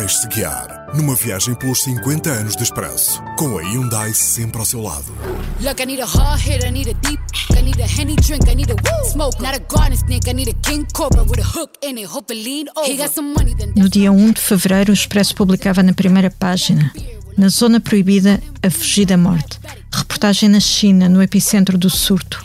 [0.00, 4.80] Deixe-se guiar numa viagem pelos 50 anos de expresso, com a Hyundai sempre ao seu
[4.80, 5.12] lado.
[5.60, 7.20] Look, I need a hard hit, I need a deep,
[7.54, 10.32] I need a henny drink, I need a woo smoke, not a garden snake, I
[10.32, 12.90] need a king cobra with a hook in it, hope it lean over.
[12.90, 16.30] He got some money, then No dia 1 de fevereiro, o Expresso publicava na primeira
[16.30, 16.90] página:
[17.36, 19.60] Na zona proibida, a fugir da morte.
[19.92, 22.42] Reportagem na China, no epicentro do surto.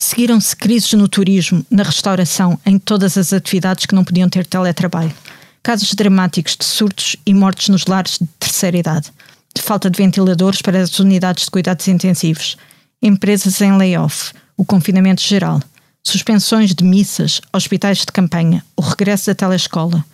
[0.03, 5.13] Seguiram-se crises no turismo, na restauração, em todas as atividades que não podiam ter teletrabalho.
[5.63, 9.13] Casos dramáticos de surtos e mortes nos lares de terceira idade.
[9.55, 12.57] De falta de ventiladores para as unidades de cuidados intensivos.
[13.03, 14.33] Empresas em layoff.
[14.57, 15.61] O confinamento geral.
[16.03, 18.65] Suspensões de missas, hospitais de campanha.
[18.77, 20.05] O regresso da telescola.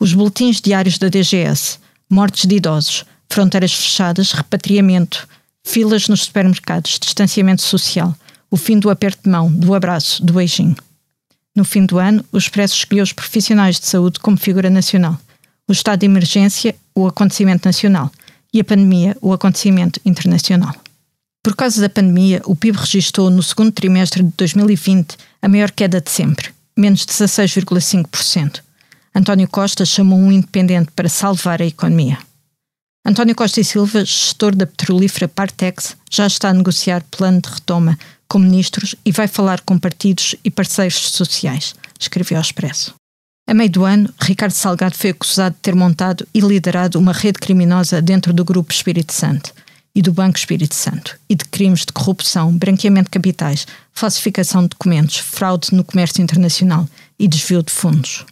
[0.00, 1.78] Os boletins diários da DGS.
[2.10, 3.04] Mortes de idosos.
[3.28, 4.32] Fronteiras fechadas.
[4.32, 5.28] Repatriamento.
[5.64, 6.98] Filas nos supermercados.
[6.98, 8.16] Distanciamento social
[8.54, 10.76] o fim do aperto de mão, do abraço, do beijinho.
[11.54, 15.16] No fim do ano, o Expresso escolheu os profissionais de saúde como figura nacional,
[15.68, 18.10] o estado de emergência, o acontecimento nacional,
[18.52, 20.74] e a pandemia, o acontecimento internacional.
[21.42, 26.00] Por causa da pandemia, o PIB registrou no segundo trimestre de 2020 a maior queda
[26.00, 28.60] de sempre, menos 16,5%.
[29.14, 32.18] António Costa chamou um independente para salvar a economia.
[33.06, 37.98] António Costa e Silva, gestor da petrolífera Partex, já está a negociar plano de retoma
[38.26, 42.94] com ministros e vai falar com partidos e parceiros sociais, escreveu ao Expresso.
[43.46, 47.38] A meio do ano, Ricardo Salgado foi acusado de ter montado e liderado uma rede
[47.38, 49.52] criminosa dentro do Grupo Espírito Santo
[49.94, 54.68] e do Banco Espírito Santo e de crimes de corrupção, branqueamento de capitais, falsificação de
[54.68, 56.88] documentos, fraude no comércio internacional
[57.18, 58.24] e desvio de fundos.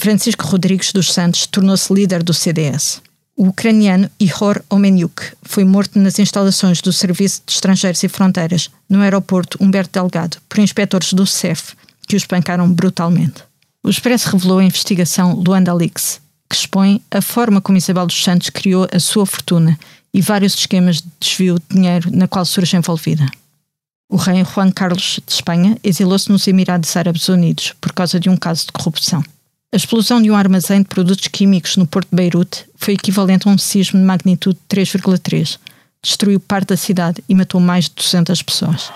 [0.00, 3.02] Francisco Rodrigues dos Santos tornou-se líder do CDS.
[3.40, 9.00] O ucraniano Ihor Omeniuk foi morto nas instalações do Serviço de Estrangeiros e Fronteiras, no
[9.00, 11.76] aeroporto Humberto Delgado, por inspectores do CEF,
[12.08, 13.44] que o espancaram brutalmente.
[13.84, 18.50] O Expresso revelou a investigação Luanda Leaks, que expõe a forma como Isabel dos Santos
[18.50, 19.78] criou a sua fortuna
[20.12, 23.24] e vários esquemas de desvio de dinheiro na qual surge envolvida.
[24.10, 28.36] O rei Juan Carlos de Espanha exilou-se nos Emirados Árabes Unidos por causa de um
[28.36, 29.22] caso de corrupção.
[29.70, 33.50] A explosão de um armazém de produtos químicos no porto de Beirute foi equivalente a
[33.50, 35.58] um sismo de magnitude 3,3.
[36.02, 38.90] Destruiu parte da cidade e matou mais de 200 pessoas.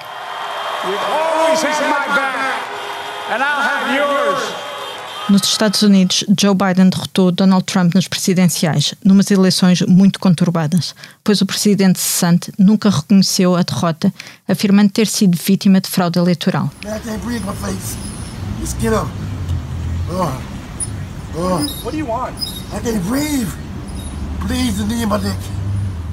[5.28, 11.42] Nos Estados Unidos, Joe Biden derrotou Donald Trump nas presidenciais, numas eleições muito conturbadas, pois
[11.42, 14.12] o presidente cessante nunca reconheceu a derrota,
[14.48, 16.70] afirmando ter sido vítima de fraude eleitoral.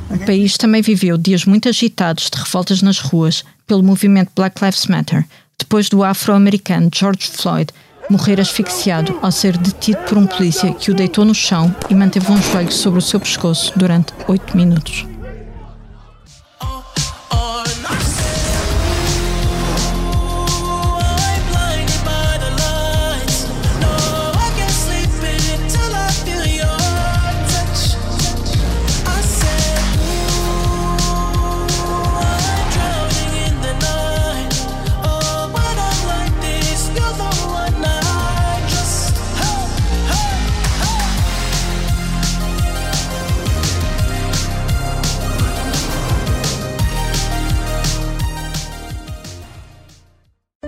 [0.10, 4.88] O país também viveu dias muito agitados de revoltas nas ruas pelo movimento Black Lives
[4.88, 5.26] Matter,
[5.58, 7.72] depois do afro-americano George Floyd
[8.10, 12.32] morrer asfixiado ao ser detido por um polícia que o deitou no chão e manteve
[12.32, 15.06] um joelho sobre o seu pescoço durante oito minutos.